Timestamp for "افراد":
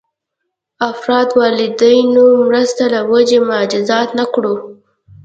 0.91-1.29